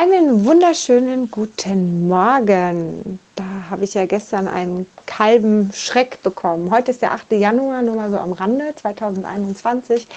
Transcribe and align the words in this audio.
Einen 0.00 0.46
wunderschönen 0.46 1.30
guten 1.30 2.08
Morgen. 2.08 3.18
Da 3.36 3.44
habe 3.68 3.84
ich 3.84 3.92
ja 3.92 4.06
gestern 4.06 4.48
einen 4.48 4.86
kalben 5.04 5.70
Schreck 5.74 6.22
bekommen. 6.22 6.70
Heute 6.70 6.92
ist 6.92 7.02
der 7.02 7.12
8. 7.12 7.32
Januar, 7.32 7.82
nur 7.82 7.96
mal 7.96 8.10
so 8.10 8.16
am 8.16 8.32
Rande, 8.32 8.74
2021. 8.76 10.08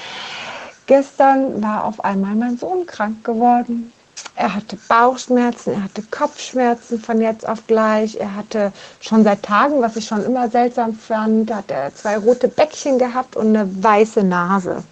Gestern 0.86 1.62
war 1.62 1.84
auf 1.84 2.02
einmal 2.02 2.34
mein 2.34 2.58
Sohn 2.58 2.86
krank 2.86 3.26
geworden. 3.26 3.92
Er 4.38 4.56
hatte 4.56 4.78
Bauchschmerzen, 4.88 5.74
er 5.74 5.84
hatte 5.84 6.02
Kopfschmerzen 6.04 7.02
von 7.02 7.20
jetzt 7.20 7.46
auf 7.46 7.68
gleich. 7.68 8.16
Er 8.16 8.38
hatte 8.38 8.72
schon 9.02 9.26
seit 9.26 9.44
Tagen, 9.44 9.82
was 9.82 9.98
ich 9.98 10.06
schon 10.06 10.24
immer 10.24 10.50
seltsam 10.50 10.94
fand, 10.94 11.54
hat 11.54 11.70
er 11.70 11.94
zwei 11.94 12.18
rote 12.18 12.48
Bäckchen 12.48 13.00
gehabt 13.00 13.36
und 13.36 13.48
eine 13.48 13.84
weiße 13.84 14.24
Nase 14.24 14.86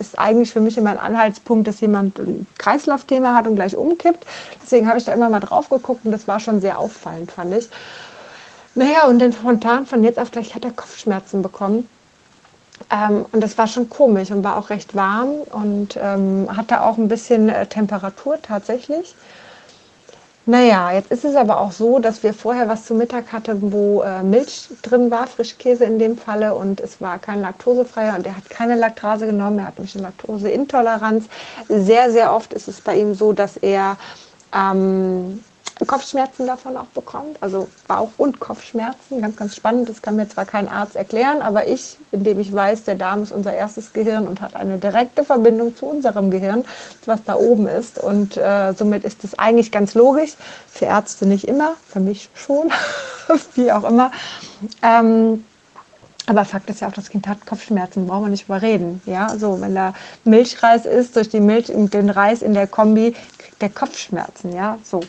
ist 0.00 0.18
eigentlich 0.18 0.52
für 0.52 0.60
mich 0.60 0.76
immer 0.76 0.90
ein 0.90 0.98
Anhaltspunkt, 0.98 1.68
dass 1.68 1.80
jemand 1.80 2.18
ein 2.18 2.46
Kreislaufthema 2.58 3.34
hat 3.34 3.46
und 3.46 3.54
gleich 3.54 3.76
umkippt. 3.76 4.26
Deswegen 4.62 4.88
habe 4.88 4.98
ich 4.98 5.04
da 5.04 5.12
immer 5.12 5.28
mal 5.28 5.40
drauf 5.40 5.68
geguckt 5.68 6.04
und 6.04 6.10
das 6.10 6.26
war 6.26 6.40
schon 6.40 6.60
sehr 6.60 6.78
auffallend, 6.78 7.30
fand 7.30 7.54
ich. 7.54 7.68
Naja, 8.74 9.06
und 9.06 9.18
dann 9.18 9.32
spontan 9.32 9.86
von 9.86 10.02
jetzt 10.02 10.18
auf 10.18 10.30
gleich 10.30 10.54
hat 10.54 10.64
er 10.64 10.72
Kopfschmerzen 10.72 11.42
bekommen. 11.42 11.88
Ähm, 12.90 13.26
und 13.32 13.42
das 13.42 13.58
war 13.58 13.66
schon 13.66 13.90
komisch 13.90 14.30
und 14.30 14.42
war 14.42 14.56
auch 14.56 14.70
recht 14.70 14.94
warm 14.94 15.32
und 15.52 15.98
ähm, 16.00 16.48
hatte 16.56 16.82
auch 16.82 16.96
ein 16.96 17.08
bisschen 17.08 17.48
äh, 17.48 17.66
Temperatur 17.66 18.38
tatsächlich. 18.40 19.14
Naja, 20.50 20.90
jetzt 20.90 21.12
ist 21.12 21.24
es 21.24 21.36
aber 21.36 21.60
auch 21.60 21.70
so, 21.70 22.00
dass 22.00 22.24
wir 22.24 22.34
vorher 22.34 22.66
was 22.66 22.84
zu 22.84 22.92
Mittag 22.92 23.32
hatten, 23.32 23.70
wo 23.70 24.02
äh, 24.02 24.24
Milch 24.24 24.68
drin 24.82 25.08
war, 25.08 25.28
Frischkäse 25.28 25.84
in 25.84 26.00
dem 26.00 26.18
Falle, 26.18 26.56
und 26.56 26.80
es 26.80 27.00
war 27.00 27.20
kein 27.20 27.40
laktosefreier 27.40 28.16
und 28.16 28.26
er 28.26 28.36
hat 28.36 28.50
keine 28.50 28.74
Laktase 28.74 29.26
genommen, 29.26 29.60
er 29.60 29.68
hat 29.68 29.78
nämlich 29.78 29.94
eine 29.94 30.06
Laktoseintoleranz. 30.06 31.26
Sehr, 31.68 32.10
sehr 32.10 32.34
oft 32.34 32.52
ist 32.52 32.66
es 32.66 32.80
bei 32.80 32.98
ihm 32.98 33.14
so, 33.14 33.32
dass 33.32 33.58
er 33.58 33.96
ähm, 34.52 35.44
Kopfschmerzen 35.86 36.46
davon 36.46 36.76
auch 36.76 36.86
bekommt, 36.86 37.38
also 37.40 37.68
Bauch- 37.88 38.12
und 38.18 38.40
Kopfschmerzen. 38.40 39.20
Ganz, 39.20 39.36
ganz 39.36 39.56
spannend. 39.56 39.88
Das 39.88 40.02
kann 40.02 40.16
mir 40.16 40.28
zwar 40.28 40.44
kein 40.44 40.68
Arzt 40.68 40.96
erklären, 40.96 41.42
aber 41.42 41.68
ich, 41.68 41.96
indem 42.12 42.40
ich 42.40 42.52
weiß, 42.52 42.84
der 42.84 42.96
Darm 42.96 43.22
ist 43.22 43.32
unser 43.32 43.54
erstes 43.54 43.92
Gehirn 43.92 44.28
und 44.28 44.40
hat 44.40 44.56
eine 44.56 44.78
direkte 44.78 45.24
Verbindung 45.24 45.76
zu 45.76 45.86
unserem 45.86 46.30
Gehirn, 46.30 46.64
was 47.06 47.22
da 47.24 47.34
oben 47.34 47.66
ist. 47.66 47.98
Und 47.98 48.36
äh, 48.36 48.74
somit 48.74 49.04
ist 49.04 49.24
es 49.24 49.38
eigentlich 49.38 49.72
ganz 49.72 49.94
logisch. 49.94 50.34
Für 50.68 50.86
Ärzte 50.86 51.26
nicht 51.26 51.48
immer, 51.48 51.74
für 51.88 52.00
mich 52.00 52.28
schon, 52.34 52.70
wie 53.54 53.72
auch 53.72 53.84
immer. 53.84 54.12
Ähm, 54.82 55.44
aber 56.30 56.44
Fakt 56.44 56.70
ist 56.70 56.80
ja 56.80 56.86
auch, 56.86 56.92
das 56.92 57.10
Kind 57.10 57.26
hat 57.26 57.44
Kopfschmerzen, 57.44 58.06
brauchen 58.06 58.26
wir 58.26 58.30
nicht 58.30 58.44
überreden. 58.44 59.02
Ja, 59.04 59.36
so, 59.36 59.60
wenn 59.60 59.74
da 59.74 59.94
Milchreis 60.22 60.86
ist, 60.86 61.16
durch 61.16 61.28
die 61.28 61.40
Milch 61.40 61.70
und 61.70 61.92
den 61.92 62.08
Reis 62.08 62.42
in 62.42 62.54
der 62.54 62.68
Kombi, 62.68 63.16
kriegt 63.38 63.60
der 63.60 63.70
Kopfschmerzen. 63.70 64.54
Ja, 64.54 64.78
so 64.84 65.00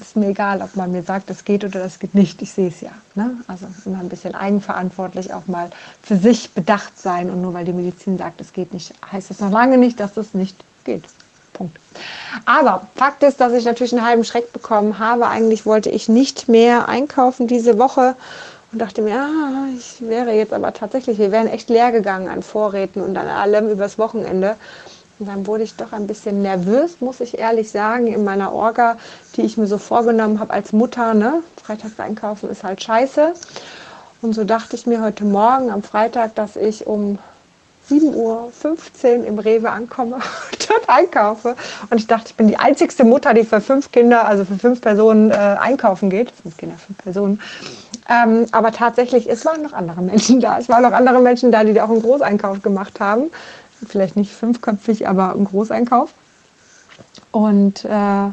ist 0.00 0.16
mir 0.16 0.28
egal, 0.28 0.62
ob 0.62 0.76
man 0.76 0.92
mir 0.92 1.02
sagt, 1.02 1.30
es 1.30 1.44
geht 1.44 1.64
oder 1.64 1.80
das 1.80 1.98
geht 1.98 2.14
nicht. 2.14 2.40
Ich 2.42 2.52
sehe 2.52 2.68
es 2.68 2.80
ja. 2.80 2.92
Ne? 3.14 3.36
Also 3.46 3.66
immer 3.84 4.00
ein 4.00 4.08
bisschen 4.08 4.34
eigenverantwortlich 4.34 5.32
auch 5.32 5.46
mal 5.46 5.70
für 6.02 6.16
sich 6.16 6.50
bedacht 6.50 6.98
sein. 6.98 7.30
Und 7.30 7.42
nur 7.42 7.54
weil 7.54 7.64
die 7.64 7.72
Medizin 7.72 8.18
sagt, 8.18 8.40
es 8.40 8.52
geht 8.52 8.72
nicht, 8.72 8.94
heißt 9.10 9.30
das 9.30 9.40
noch 9.40 9.50
lange 9.50 9.78
nicht, 9.78 9.98
dass 10.00 10.16
es 10.16 10.34
nicht 10.34 10.56
geht. 10.84 11.04
Punkt. 11.52 11.76
Aber 12.44 12.86
Fakt 12.94 13.22
ist, 13.22 13.40
dass 13.40 13.52
ich 13.52 13.64
natürlich 13.64 13.92
einen 13.92 14.06
halben 14.06 14.24
Schreck 14.24 14.52
bekommen 14.52 14.98
habe. 14.98 15.26
Eigentlich 15.26 15.66
wollte 15.66 15.90
ich 15.90 16.08
nicht 16.08 16.48
mehr 16.48 16.88
einkaufen 16.88 17.48
diese 17.48 17.78
Woche 17.78 18.14
und 18.70 18.80
dachte 18.80 19.02
mir, 19.02 19.20
ah, 19.20 19.66
ich 19.76 20.06
wäre 20.06 20.32
jetzt 20.32 20.52
aber 20.52 20.72
tatsächlich, 20.72 21.18
wir 21.18 21.32
wären 21.32 21.48
echt 21.48 21.68
leer 21.68 21.90
gegangen 21.90 22.28
an 22.28 22.42
Vorräten 22.42 23.02
und 23.02 23.16
an 23.16 23.26
allem 23.26 23.68
übers 23.68 23.98
Wochenende. 23.98 24.56
Und 25.18 25.26
dann 25.26 25.46
wurde 25.46 25.64
ich 25.64 25.74
doch 25.74 25.92
ein 25.92 26.06
bisschen 26.06 26.42
nervös, 26.42 27.00
muss 27.00 27.20
ich 27.20 27.38
ehrlich 27.38 27.70
sagen, 27.70 28.06
in 28.06 28.22
meiner 28.24 28.52
Orga, 28.52 28.96
die 29.36 29.42
ich 29.42 29.56
mir 29.56 29.66
so 29.66 29.78
vorgenommen 29.78 30.38
habe 30.38 30.52
als 30.52 30.72
Mutter. 30.72 31.14
Ne? 31.14 31.42
Freitags 31.62 31.98
einkaufen 31.98 32.48
ist 32.50 32.62
halt 32.62 32.82
scheiße. 32.82 33.34
Und 34.22 34.34
so 34.34 34.44
dachte 34.44 34.76
ich 34.76 34.86
mir 34.86 35.02
heute 35.02 35.24
Morgen 35.24 35.70
am 35.70 35.82
Freitag, 35.82 36.34
dass 36.36 36.56
ich 36.56 36.86
um 36.86 37.18
7.15 37.90 39.18
Uhr 39.20 39.26
im 39.26 39.38
Rewe 39.38 39.70
ankomme 39.70 40.16
und 40.52 40.70
dort 40.70 40.88
einkaufe. 40.88 41.56
Und 41.90 41.98
ich 41.98 42.06
dachte, 42.06 42.28
ich 42.28 42.34
bin 42.36 42.46
die 42.46 42.58
einzigste 42.58 43.02
Mutter, 43.04 43.34
die 43.34 43.44
für 43.44 43.60
fünf 43.60 43.90
Kinder, 43.90 44.24
also 44.24 44.44
für 44.44 44.56
fünf 44.56 44.80
Personen 44.80 45.30
äh, 45.30 45.34
einkaufen 45.34 46.10
geht. 46.10 46.30
Fünf 46.30 46.56
Kinder, 46.56 46.76
fünf 46.76 46.98
Personen. 46.98 47.40
Ähm, 48.08 48.46
aber 48.52 48.72
tatsächlich, 48.72 49.28
es 49.28 49.44
waren 49.44 49.62
noch 49.62 49.72
andere 49.72 50.00
Menschen 50.00 50.40
da. 50.40 50.58
Es 50.58 50.68
waren 50.68 50.82
noch 50.82 50.92
andere 50.92 51.20
Menschen 51.20 51.50
da, 51.50 51.64
die 51.64 51.80
auch 51.80 51.90
einen 51.90 52.02
Großeinkauf 52.02 52.62
gemacht 52.62 53.00
haben 53.00 53.30
vielleicht 53.86 54.16
nicht 54.16 54.32
fünfköpfig, 54.32 55.08
aber 55.08 55.34
ein 55.34 55.44
Großeinkauf. 55.44 56.10
Und 57.32 57.84
äh, 57.84 58.30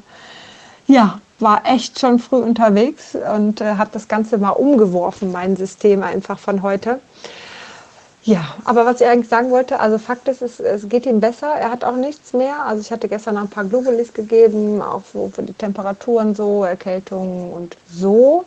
ja, 0.88 1.20
war 1.40 1.66
echt 1.66 2.00
schon 2.00 2.20
früh 2.20 2.38
unterwegs 2.38 3.16
und 3.36 3.62
äh, 3.62 3.76
habe 3.76 3.90
das 3.92 4.08
Ganze 4.08 4.38
mal 4.38 4.52
umgeworfen, 4.52 5.32
mein 5.32 5.56
System 5.56 6.04
einfach 6.04 6.40
von 6.40 6.62
heute. 6.62 7.00
Ja, 8.24 8.56
aber 8.64 8.88
was 8.88 9.02
ich 9.02 9.08
eigentlich 9.08 9.30
sagen 9.30 9.52
wollte, 9.52 9.80
also 9.80 10.00
Fakt 10.00 10.28
ist, 10.28 10.42
es, 10.42 10.60
es 10.60 10.90
geht 10.90 11.06
ihm 11.06 11.20
besser. 11.20 11.54
Er 11.54 11.70
hat 11.70 11.84
auch 11.84 11.96
nichts 11.96 12.34
mehr. 12.34 12.66
Also 12.66 12.82
ich 12.82 12.92
hatte 12.92 13.08
gestern 13.08 13.38
ein 13.38 13.50
paar 13.50 13.66
Globulis 13.66 14.14
gegeben, 14.14 14.82
auch 14.82 15.04
so 15.14 15.30
für 15.32 15.44
die 15.44 15.54
Temperaturen 15.54 16.34
so, 16.34 16.64
Erkältungen 16.64 17.54
und 17.54 17.78
so. 17.88 18.46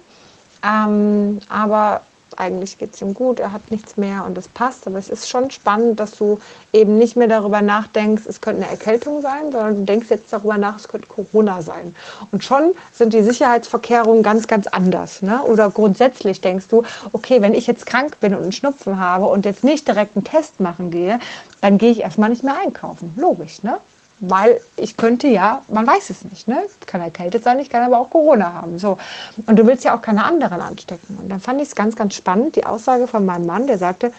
Ähm, 0.65 1.39
aber 1.49 2.01
eigentlich 2.37 2.79
geht 2.79 2.95
es 2.95 3.03
ihm 3.03 3.15
gut, 3.15 3.41
er 3.41 3.53
hat 3.53 3.71
nichts 3.71 3.97
mehr 3.97 4.25
und 4.25 4.37
es 4.37 4.49
passt. 4.49 4.87
Aber 4.87 4.99
es 4.99 5.09
ist 5.09 5.29
schon 5.29 5.51
spannend, 5.51 6.01
dass 6.01 6.13
du 6.13 6.39
eben 6.73 6.99
nicht 6.99 7.17
mehr 7.17 7.29
darüber 7.29 7.63
nachdenkst, 7.63 8.25
es 8.27 8.41
könnte 8.41 8.63
eine 8.63 8.71
Erkältung 8.71 9.23
sein, 9.23 9.53
sondern 9.53 9.77
du 9.77 9.85
denkst 9.85 10.09
jetzt 10.11 10.33
darüber 10.33 10.59
nach, 10.59 10.77
es 10.77 10.89
könnte 10.89 11.07
Corona 11.07 11.63
sein. 11.63 11.95
Und 12.33 12.45
schon 12.45 12.73
sind 12.93 13.13
die 13.13 13.23
Sicherheitsverkehrungen 13.23 14.23
ganz, 14.23 14.47
ganz 14.47 14.67
anders. 14.67 15.23
Ne? 15.23 15.43
Oder 15.43 15.71
grundsätzlich 15.71 16.41
denkst 16.41 16.69
du, 16.69 16.83
okay, 17.13 17.41
wenn 17.41 17.55
ich 17.55 17.67
jetzt 17.67 17.87
krank 17.87 18.21
bin 18.21 18.35
und 18.35 18.43
einen 18.43 18.53
Schnupfen 18.53 19.01
habe 19.01 19.27
und 19.27 19.45
jetzt 19.45 19.65
nicht 19.65 19.89
direkt 19.89 20.17
einen 20.17 20.25
Test 20.25 20.61
machen 20.61 20.91
gehe, 20.91 21.19
dann 21.61 21.79
gehe 21.79 21.91
ich 21.91 22.01
erstmal 22.01 22.31
nicht 22.31 22.45
mehr 22.45 22.57
einkaufen. 22.63 23.15
Logisch, 23.17 23.63
ne? 23.63 23.79
Weil 24.21 24.61
ich 24.77 24.97
könnte 24.97 25.29
ja, 25.29 25.63
man 25.69 25.87
weiß 25.87 26.11
es 26.11 26.25
nicht, 26.25 26.49
ne? 26.49 26.59
Kann 26.87 27.01
erkältet 27.01 27.45
sein, 27.45 27.59
ich 27.59 27.71
kann 27.71 27.83
aber 27.83 27.99
auch 27.99 28.11
Corona 28.11 28.53
haben. 28.53 28.79
So. 28.79 28.99
Und 29.47 29.59
du 29.59 29.67
willst 29.67 29.85
ja 29.85 29.97
auch 29.97 30.03
keine 30.03 30.25
anderen 30.25 30.61
anstecken. 30.61 31.19
Und 31.21 31.29
dann 31.29 31.41
fand 31.41 31.61
ich 31.61 31.69
es 31.69 31.75
ganz, 31.75 31.97
ganz 31.97 32.15
spannend, 32.15 32.57
die 32.57 32.65
Aussage 32.65 33.07
von 33.07 33.25
meinem 33.25 33.47
Mann, 33.47 33.67
der 33.67 33.79
sagte, 33.79 34.13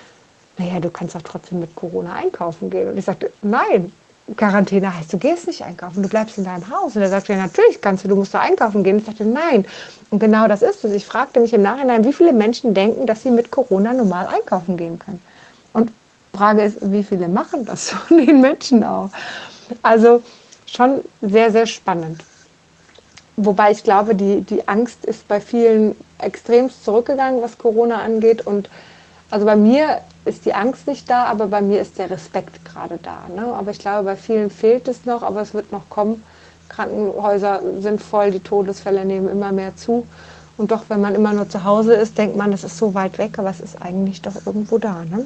naja, 0.57 0.79
du 0.79 0.89
kannst 0.89 1.15
doch 1.15 1.21
trotzdem 1.21 1.59
mit 1.59 1.75
Corona 1.75 2.13
einkaufen 2.13 2.69
gehen. 2.69 2.89
Und 2.89 2.97
ich 2.97 3.05
sagte, 3.05 3.31
nein, 3.41 3.91
Quarantäne 4.35 4.95
heißt, 4.95 5.11
du 5.11 5.17
gehst 5.17 5.47
nicht 5.47 5.63
einkaufen, 5.63 6.03
du 6.03 6.09
bleibst 6.09 6.37
in 6.37 6.43
deinem 6.43 6.69
Haus. 6.69 6.95
Und 6.95 7.01
er 7.01 7.09
sagte, 7.09 7.33
ja, 7.33 7.39
natürlich 7.39 7.81
kannst 7.81 8.03
du, 8.03 8.09
du 8.09 8.15
musst 8.15 8.33
da 8.33 8.39
einkaufen 8.41 8.83
gehen. 8.83 8.97
Ich 8.97 9.05
sagte, 9.05 9.25
nein. 9.25 9.65
Und 10.11 10.19
genau 10.19 10.47
das 10.47 10.61
ist 10.61 10.83
es. 10.83 10.93
Ich 10.93 11.05
fragte 11.05 11.39
mich 11.39 11.53
im 11.53 11.61
Nachhinein, 11.61 12.03
wie 12.03 12.13
viele 12.13 12.33
Menschen 12.33 12.73
denken, 12.73 13.07
dass 13.07 13.23
sie 13.23 13.31
mit 13.31 13.51
Corona 13.51 13.93
normal 13.93 14.27
einkaufen 14.27 14.77
gehen 14.77 14.99
können. 14.99 15.21
Und 15.73 15.91
Frage 16.33 16.63
ist, 16.63 16.77
wie 16.81 17.03
viele 17.03 17.27
machen 17.27 17.65
das 17.65 17.89
von 18.07 18.17
den 18.17 18.41
Menschen 18.41 18.83
auch? 18.83 19.09
Also 19.81 20.21
schon 20.65 21.01
sehr, 21.21 21.51
sehr 21.51 21.65
spannend. 21.65 22.23
Wobei 23.35 23.71
ich 23.71 23.83
glaube, 23.83 24.15
die, 24.15 24.41
die 24.41 24.67
Angst 24.67 25.05
ist 25.05 25.27
bei 25.27 25.39
vielen 25.39 25.95
extremst 26.17 26.83
zurückgegangen, 26.83 27.41
was 27.41 27.57
Corona 27.57 28.01
angeht. 28.01 28.45
Und 28.45 28.69
also 29.31 29.45
bei 29.45 29.55
mir 29.55 30.01
ist 30.25 30.45
die 30.45 30.53
Angst 30.53 30.87
nicht 30.87 31.09
da, 31.09 31.25
aber 31.25 31.47
bei 31.47 31.61
mir 31.61 31.79
ist 31.79 31.97
der 31.97 32.09
Respekt 32.09 32.65
gerade 32.65 32.99
da. 33.01 33.27
Ne? 33.33 33.53
Aber 33.53 33.71
ich 33.71 33.79
glaube, 33.79 34.03
bei 34.03 34.15
vielen 34.15 34.49
fehlt 34.49 34.87
es 34.87 35.05
noch, 35.05 35.23
aber 35.23 35.41
es 35.41 35.53
wird 35.53 35.71
noch 35.71 35.89
kommen. 35.89 36.23
Krankenhäuser 36.67 37.61
sind 37.79 38.01
voll, 38.01 38.31
die 38.31 38.41
Todesfälle 38.41 39.05
nehmen 39.05 39.29
immer 39.29 39.51
mehr 39.51 39.75
zu. 39.75 40.05
Und 40.57 40.71
doch, 40.71 40.83
wenn 40.89 40.99
man 40.99 41.15
immer 41.15 41.31
nur 41.31 41.47
zu 41.47 41.63
Hause 41.63 41.93
ist, 41.93 42.17
denkt 42.17 42.35
man, 42.35 42.51
das 42.51 42.65
ist 42.65 42.77
so 42.77 42.93
weit 42.93 43.17
weg, 43.17 43.39
aber 43.39 43.49
es 43.49 43.61
ist 43.61 43.81
eigentlich 43.81 44.21
doch 44.21 44.35
irgendwo 44.45 44.77
da. 44.77 45.05
Ne? 45.05 45.25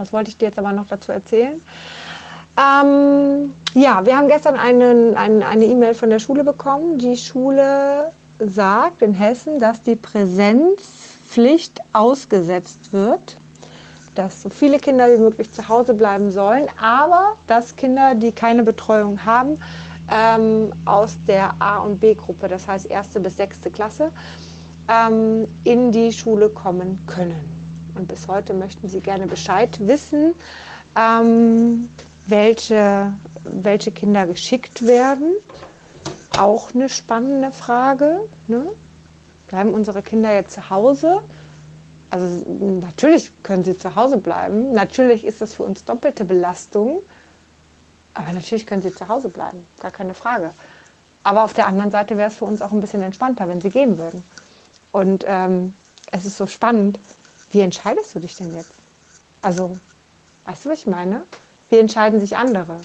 Was 0.00 0.14
wollte 0.14 0.30
ich 0.30 0.38
dir 0.38 0.46
jetzt 0.46 0.58
aber 0.58 0.72
noch 0.72 0.86
dazu 0.88 1.12
erzählen? 1.12 1.60
Ähm, 2.56 3.54
ja, 3.74 4.06
wir 4.06 4.16
haben 4.16 4.28
gestern 4.28 4.56
einen, 4.56 5.14
einen, 5.14 5.42
eine 5.42 5.66
E-Mail 5.66 5.92
von 5.92 6.08
der 6.08 6.18
Schule 6.18 6.42
bekommen. 6.42 6.96
Die 6.96 7.18
Schule 7.18 8.10
sagt 8.38 9.02
in 9.02 9.12
Hessen, 9.12 9.58
dass 9.58 9.82
die 9.82 9.96
Präsenzpflicht 9.96 11.80
ausgesetzt 11.92 12.94
wird, 12.94 13.36
dass 14.14 14.40
so 14.40 14.48
viele 14.48 14.78
Kinder 14.78 15.06
wie 15.12 15.18
möglich 15.18 15.52
zu 15.52 15.68
Hause 15.68 15.92
bleiben 15.92 16.30
sollen, 16.30 16.66
aber 16.80 17.34
dass 17.46 17.76
Kinder, 17.76 18.14
die 18.14 18.32
keine 18.32 18.62
Betreuung 18.62 19.22
haben, 19.26 19.58
ähm, 20.10 20.72
aus 20.86 21.18
der 21.28 21.60
A- 21.60 21.80
und 21.80 22.00
B-Gruppe, 22.00 22.48
das 22.48 22.66
heißt 22.66 22.86
erste 22.86 23.20
bis 23.20 23.36
sechste 23.36 23.70
Klasse, 23.70 24.12
ähm, 24.88 25.46
in 25.64 25.92
die 25.92 26.10
Schule 26.10 26.48
kommen 26.48 27.04
können. 27.06 27.59
Und 28.00 28.06
bis 28.06 28.28
heute 28.28 28.54
möchten 28.54 28.88
sie 28.88 29.00
gerne 29.00 29.26
Bescheid 29.26 29.78
wissen. 29.86 30.34
Ähm, 30.96 31.90
welche, 32.26 33.12
welche 33.44 33.92
Kinder 33.92 34.26
geschickt 34.26 34.86
werden. 34.86 35.34
Auch 36.38 36.74
eine 36.74 36.88
spannende 36.88 37.52
Frage. 37.52 38.22
Ne? 38.46 38.72
Bleiben 39.48 39.74
unsere 39.74 40.00
Kinder 40.00 40.32
jetzt 40.32 40.52
zu 40.52 40.70
Hause? 40.70 41.20
Also 42.08 42.46
natürlich 42.80 43.30
können 43.42 43.64
sie 43.64 43.76
zu 43.76 43.94
Hause 43.94 44.16
bleiben. 44.16 44.72
Natürlich 44.72 45.26
ist 45.26 45.42
das 45.42 45.52
für 45.52 45.64
uns 45.64 45.84
doppelte 45.84 46.24
Belastung. 46.24 47.02
Aber 48.14 48.32
natürlich 48.32 48.66
können 48.66 48.80
sie 48.80 48.94
zu 48.94 49.08
Hause 49.08 49.28
bleiben, 49.28 49.66
gar 49.78 49.90
keine 49.90 50.14
Frage. 50.14 50.52
Aber 51.22 51.44
auf 51.44 51.52
der 51.52 51.66
anderen 51.66 51.90
Seite 51.90 52.16
wäre 52.16 52.30
es 52.30 52.36
für 52.36 52.46
uns 52.46 52.62
auch 52.62 52.72
ein 52.72 52.80
bisschen 52.80 53.02
entspannter, 53.02 53.46
wenn 53.46 53.60
sie 53.60 53.68
gehen 53.68 53.98
würden. 53.98 54.24
Und 54.90 55.22
ähm, 55.28 55.74
es 56.10 56.24
ist 56.24 56.38
so 56.38 56.46
spannend, 56.46 56.98
wie 57.50 57.60
entscheidest 57.60 58.14
du 58.14 58.20
dich 58.20 58.36
denn 58.36 58.54
jetzt? 58.54 58.72
Also, 59.42 59.76
weißt 60.46 60.64
du, 60.64 60.70
was 60.70 60.80
ich 60.80 60.86
meine? 60.86 61.24
Wie 61.68 61.78
entscheiden 61.78 62.20
sich 62.20 62.36
andere? 62.36 62.80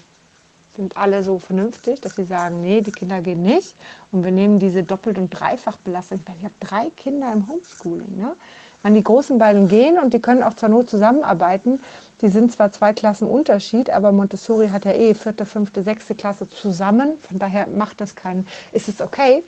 Sind 0.76 0.98
alle 0.98 1.24
so 1.24 1.40
vernünftig, 1.40 2.02
dass 2.02 2.16
sie 2.16 2.26
sagen, 2.26 2.62
nee, 2.62 2.82
die 2.82 2.92
Kinder 2.92 3.22
gehen 3.22 3.42
nicht 3.42 3.76
und 4.12 4.24
wir 4.24 4.32
nehmen 4.32 4.60
diese 4.60 4.84
Doppelt- 4.84 5.18
und 5.18 5.30
Dreifachbelastung. 5.30 6.20
Ich, 6.20 6.28
meine, 6.28 6.40
ich 6.40 6.46
habe 6.46 6.56
drei 6.60 6.90
Kinder 6.90 7.32
im 7.32 7.48
Homeschooling. 7.48 8.18
Ne? 8.18 8.36
Wenn 8.84 8.94
die 8.94 9.04
großen 9.04 9.38
beiden 9.38 9.68
gehen 9.68 9.98
und 9.98 10.14
die 10.14 10.20
können 10.20 10.44
auch 10.44 10.56
zur 10.56 10.70
Not 10.70 10.90
zusammenarbeiten, 10.90 11.82
die 12.22 12.30
sind 12.30 12.52
zwar 12.52 12.72
zwei 12.72 12.94
Klassen 12.94 13.28
Unterschied, 13.28 13.90
aber 13.90 14.12
Montessori 14.12 14.70
hat 14.70 14.86
ja 14.86 14.94
eh 14.94 15.14
vierte, 15.14 15.46
fünfte, 15.46 15.84
sechste 15.84 16.16
Klasse 16.16 16.50
zusammen. 16.50 17.18
Von 17.20 17.40
daher 17.40 17.68
macht 17.68 18.02
das 18.02 18.16
keinen, 18.16 18.48
ist 18.72 18.88
es 18.88 19.02
okay. 19.02 19.44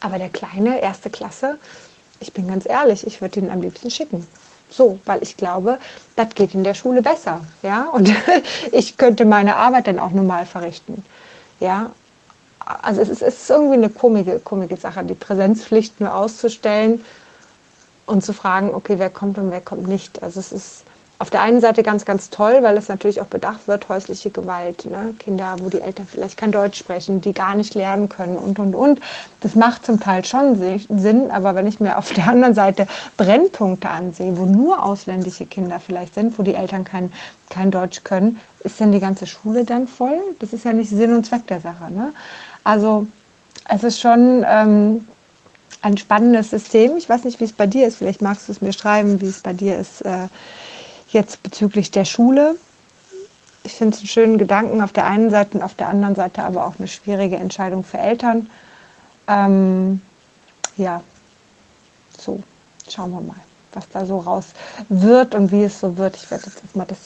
Aber 0.00 0.18
der 0.18 0.30
kleine, 0.30 0.80
erste 0.80 1.10
Klasse, 1.10 1.58
ich 2.20 2.32
bin 2.32 2.46
ganz 2.46 2.66
ehrlich, 2.68 3.06
ich 3.06 3.20
würde 3.20 3.40
ihn 3.40 3.50
am 3.50 3.62
liebsten 3.62 3.90
schicken. 3.90 4.26
So, 4.70 5.00
weil 5.04 5.22
ich 5.22 5.36
glaube, 5.36 5.78
das 6.14 6.34
geht 6.34 6.54
in 6.54 6.62
der 6.62 6.74
Schule 6.74 7.02
besser. 7.02 7.40
Ja, 7.62 7.88
und 7.88 8.12
ich 8.72 8.96
könnte 8.96 9.24
meine 9.24 9.56
Arbeit 9.56 9.88
dann 9.88 9.98
auch 9.98 10.12
normal 10.12 10.46
verrichten. 10.46 11.04
Ja, 11.58 11.90
also 12.64 13.00
es 13.00 13.08
ist, 13.08 13.22
es 13.22 13.42
ist 13.42 13.50
irgendwie 13.50 13.74
eine 13.74 13.90
komische, 13.90 14.38
komische 14.38 14.76
Sache, 14.76 15.02
die 15.04 15.14
Präsenzpflicht 15.14 16.00
nur 16.00 16.14
auszustellen 16.14 17.04
und 18.06 18.24
zu 18.24 18.32
fragen, 18.32 18.72
okay, 18.74 18.98
wer 18.98 19.10
kommt 19.10 19.38
und 19.38 19.50
wer 19.50 19.60
kommt 19.60 19.88
nicht. 19.88 20.22
Also 20.22 20.38
es 20.38 20.52
ist 20.52 20.84
auf 21.20 21.28
der 21.28 21.42
einen 21.42 21.60
Seite 21.60 21.82
ganz, 21.82 22.06
ganz 22.06 22.30
toll, 22.30 22.60
weil 22.62 22.78
es 22.78 22.88
natürlich 22.88 23.20
auch 23.20 23.26
bedacht 23.26 23.68
wird, 23.68 23.90
häusliche 23.90 24.30
Gewalt, 24.30 24.86
ne? 24.86 25.14
Kinder, 25.18 25.54
wo 25.60 25.68
die 25.68 25.82
Eltern 25.82 26.08
vielleicht 26.10 26.38
kein 26.38 26.50
Deutsch 26.50 26.78
sprechen, 26.78 27.20
die 27.20 27.34
gar 27.34 27.54
nicht 27.54 27.74
lernen 27.74 28.08
können 28.08 28.36
und, 28.36 28.58
und, 28.58 28.74
und. 28.74 29.00
Das 29.40 29.54
macht 29.54 29.84
zum 29.84 30.00
Teil 30.00 30.24
schon 30.24 30.58
Sinn, 30.88 31.30
aber 31.30 31.54
wenn 31.54 31.66
ich 31.66 31.78
mir 31.78 31.98
auf 31.98 32.10
der 32.14 32.26
anderen 32.26 32.54
Seite 32.54 32.86
Brennpunkte 33.18 33.90
ansehe, 33.90 34.38
wo 34.38 34.46
nur 34.46 34.82
ausländische 34.82 35.44
Kinder 35.44 35.78
vielleicht 35.78 36.14
sind, 36.14 36.38
wo 36.38 36.42
die 36.42 36.54
Eltern 36.54 36.84
kein, 36.84 37.12
kein 37.50 37.70
Deutsch 37.70 38.02
können, 38.02 38.40
ist 38.60 38.80
denn 38.80 38.90
die 38.90 39.00
ganze 39.00 39.26
Schule 39.26 39.66
dann 39.66 39.88
voll? 39.88 40.18
Das 40.38 40.54
ist 40.54 40.64
ja 40.64 40.72
nicht 40.72 40.88
Sinn 40.88 41.14
und 41.14 41.26
Zweck 41.26 41.46
der 41.48 41.60
Sache. 41.60 41.92
Ne? 41.92 42.14
Also 42.64 43.06
es 43.68 43.84
ist 43.84 44.00
schon... 44.00 44.44
Ähm, 44.48 45.06
ein 45.82 45.96
spannendes 45.96 46.50
System. 46.50 46.98
Ich 46.98 47.08
weiß 47.08 47.24
nicht, 47.24 47.40
wie 47.40 47.44
es 47.44 47.54
bei 47.54 47.66
dir 47.66 47.86
ist. 47.86 47.96
Vielleicht 47.96 48.20
magst 48.20 48.48
du 48.48 48.52
es 48.52 48.60
mir 48.60 48.74
schreiben, 48.74 49.18
wie 49.22 49.26
es 49.28 49.40
bei 49.40 49.54
dir 49.54 49.78
ist. 49.78 50.02
Äh, 50.02 50.28
jetzt 51.12 51.42
bezüglich 51.42 51.90
der 51.90 52.04
Schule. 52.04 52.56
Ich 53.62 53.74
finde 53.74 53.94
es 53.94 54.00
einen 54.00 54.08
schönen 54.08 54.38
Gedanken 54.38 54.80
auf 54.80 54.92
der 54.92 55.06
einen 55.06 55.30
Seite 55.30 55.58
und 55.58 55.62
auf 55.62 55.74
der 55.74 55.88
anderen 55.88 56.14
Seite 56.14 56.42
aber 56.42 56.66
auch 56.66 56.74
eine 56.78 56.88
schwierige 56.88 57.36
Entscheidung 57.36 57.84
für 57.84 57.98
Eltern. 57.98 58.48
Ähm, 59.28 60.00
ja, 60.76 61.02
so, 62.18 62.42
schauen 62.88 63.10
wir 63.10 63.20
mal, 63.20 63.36
was 63.72 63.88
da 63.90 64.06
so 64.06 64.18
raus 64.18 64.46
wird 64.88 65.34
und 65.34 65.52
wie 65.52 65.64
es 65.64 65.80
so 65.80 65.96
wird. 65.96 66.16
Ich 66.16 66.30
werde 66.30 66.46
jetzt 66.46 66.62
erstmal 66.62 66.86
das 66.86 66.98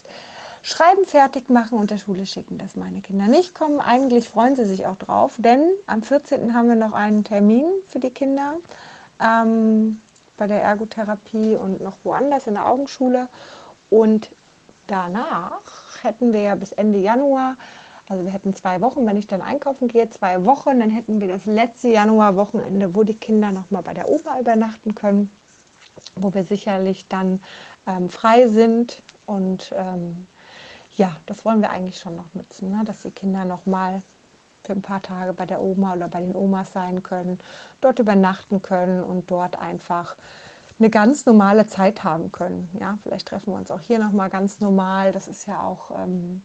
Schreiben 0.63 1.05
fertig 1.05 1.51
machen 1.51 1.79
und 1.79 1.91
der 1.91 1.99
Schule 1.99 2.25
schicken, 2.25 2.57
dass 2.57 2.77
meine 2.77 3.03
Kinder 3.03 3.27
nicht 3.27 3.55
kommen. 3.55 3.81
Eigentlich 3.81 4.29
freuen 4.29 4.57
sie 4.57 4.65
sich 4.65 4.87
auch 4.87 4.97
drauf, 4.97 5.35
denn 5.37 5.71
am 5.87 6.03
14. 6.03 6.55
haben 6.55 6.69
wir 6.69 6.77
noch 6.77 6.95
einen 6.95 7.23
Termin 7.23 7.67
für 7.87 7.99
die 7.99 8.11
Kinder 8.11 8.57
ähm, 9.21 10.01
bei 10.39 10.47
der 10.47 10.63
Ergotherapie 10.63 11.57
und 11.57 11.83
noch 11.83 11.99
woanders 12.03 12.47
in 12.47 12.55
der 12.55 12.67
Augenschule. 12.67 13.29
Und 13.91 14.31
danach 14.87 16.03
hätten 16.03 16.33
wir 16.33 16.41
ja 16.41 16.55
bis 16.55 16.73
Ende 16.73 16.99
Januar, 16.99 17.57
also 18.09 18.25
wir 18.25 18.33
hätten 18.33 18.55
zwei 18.55 18.81
Wochen, 18.83 19.07
wenn 19.07 19.17
ich 19.17 19.27
dann 19.27 19.41
einkaufen 19.41 19.89
gehe, 19.89 20.11
zwei 20.11 20.45
Wochen, 20.45 20.79
dann 20.79 20.91
hätten 20.91 21.21
wir 21.21 21.29
das 21.29 21.47
letzte 21.47 21.89
Januarwochenende, 21.89 22.95
wo 22.95 23.03
die 23.03 23.15
Kinder 23.15 23.51
nochmal 23.51 23.83
bei 23.83 23.95
der 23.95 24.11
Oma 24.11 24.39
übernachten 24.39 24.95
können, 24.95 25.31
wo 26.15 26.35
wir 26.35 26.45
sicherlich 26.45 27.09
dann 27.09 27.43
ähm, 27.87 28.11
frei 28.11 28.49
sind. 28.49 29.01
Und 29.25 29.73
ähm, 29.75 30.27
ja, 30.97 31.17
das 31.25 31.47
wollen 31.47 31.63
wir 31.63 31.71
eigentlich 31.71 31.99
schon 31.99 32.17
noch 32.17 32.35
nutzen, 32.35 32.71
ne? 32.71 32.83
dass 32.85 33.03
die 33.03 33.11
Kinder 33.11 33.47
nochmal 33.47 34.03
für 34.65 34.73
ein 34.73 34.83
paar 34.83 35.01
Tage 35.03 35.33
bei 35.33 35.47
der 35.47 35.61
Oma 35.63 35.95
oder 35.95 36.09
bei 36.09 36.21
den 36.21 36.35
Omas 36.35 36.73
sein 36.73 37.03
können, 37.03 37.39
dort 37.81 37.99
übernachten 37.99 38.61
können 38.61 39.03
und 39.03 39.31
dort 39.31 39.59
einfach 39.59 40.17
eine 40.85 40.91
ganz 40.91 41.25
normale 41.25 41.67
Zeit 41.67 42.05
haben 42.05 42.31
können. 42.31 42.69
Ja, 42.79 42.99
vielleicht 43.03 43.29
treffen 43.29 43.53
wir 43.53 43.57
uns 43.57 43.71
auch 43.71 43.81
hier 43.81 43.99
nochmal 43.99 44.29
ganz 44.29 44.61
normal. 44.61 45.13
Das 45.13 45.29
ist 45.29 45.47
ja 45.47 45.63
auch 45.63 45.91
ähm, 45.91 46.43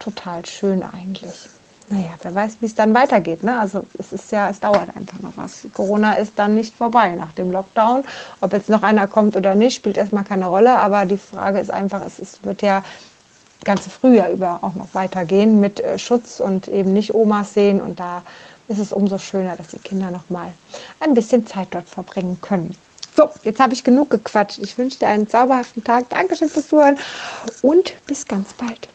total 0.00 0.44
schön 0.44 0.82
eigentlich. 0.82 1.48
Naja, 1.88 2.10
wer 2.20 2.34
weiß, 2.34 2.56
wie 2.58 2.66
es 2.66 2.74
dann 2.74 2.94
weitergeht. 2.94 3.44
Ne? 3.44 3.60
Also 3.60 3.84
es 3.96 4.12
ist 4.12 4.32
ja, 4.32 4.50
es 4.50 4.58
dauert 4.58 4.96
einfach 4.96 5.20
noch 5.20 5.36
was. 5.36 5.68
Corona 5.72 6.14
ist 6.14 6.32
dann 6.34 6.56
nicht 6.56 6.74
vorbei 6.74 7.14
nach 7.14 7.30
dem 7.32 7.52
Lockdown. 7.52 8.02
Ob 8.40 8.52
jetzt 8.52 8.70
noch 8.70 8.82
einer 8.82 9.06
kommt 9.06 9.36
oder 9.36 9.54
nicht, 9.54 9.76
spielt 9.76 9.96
erstmal 9.96 10.24
keine 10.24 10.46
Rolle. 10.46 10.76
Aber 10.76 11.06
die 11.06 11.18
Frage 11.18 11.60
ist 11.60 11.70
einfach, 11.70 12.04
es 12.04 12.18
ist, 12.18 12.44
wird 12.44 12.62
ja 12.62 12.82
ganze 13.62 13.88
Frühjahr 13.88 14.30
über 14.30 14.58
auch 14.62 14.74
noch 14.74 14.88
weitergehen 14.94 15.60
mit 15.60 15.78
äh, 15.78 15.96
Schutz 15.96 16.40
und 16.40 16.66
eben 16.66 16.92
nicht 16.92 17.14
Omas 17.14 17.54
sehen. 17.54 17.80
Und 17.80 18.00
da 18.00 18.22
ist 18.66 18.80
es 18.80 18.92
umso 18.92 19.18
schöner, 19.18 19.54
dass 19.54 19.68
die 19.68 19.78
Kinder 19.78 20.10
noch 20.10 20.28
mal 20.28 20.52
ein 20.98 21.14
bisschen 21.14 21.46
Zeit 21.46 21.68
dort 21.70 21.88
verbringen 21.88 22.40
können. 22.40 22.74
So, 23.20 23.28
jetzt 23.42 23.60
habe 23.60 23.74
ich 23.74 23.84
genug 23.84 24.08
gequatscht. 24.08 24.58
Ich 24.62 24.78
wünsche 24.78 24.98
dir 24.98 25.08
einen 25.08 25.28
zauberhaften 25.28 25.84
Tag. 25.84 26.08
Dankeschön 26.08 26.48
fürs 26.48 26.68
Zuhören 26.68 26.98
und 27.60 27.94
bis 28.06 28.26
ganz 28.26 28.54
bald. 28.54 28.90